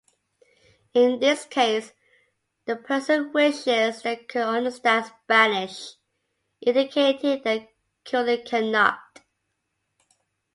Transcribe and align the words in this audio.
In 0.95 1.19
this 1.19 1.45
case, 1.45 1.93
the 2.65 2.75
person 2.75 3.31
wishes 3.33 4.01
they 4.01 4.15
could 4.15 4.41
understand 4.41 5.05
Spanish, 5.05 5.91
indicating 6.59 7.39
they 7.43 7.69
currently 8.03 8.39
cannot. 8.43 8.99